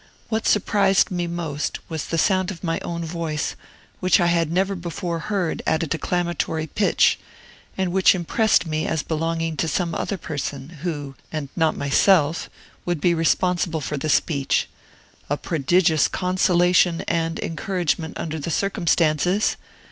[0.29, 3.55] What surprised me most, was the sound of my own voice,
[3.99, 7.19] which I had never before heard at a declamatory pitch,
[7.77, 12.49] and which impressed me as belonging to some other person, who, and not myself,
[12.83, 14.67] would be responsible for the speech:
[15.29, 19.55] a prodigious consolation and encouragement under the circumstances!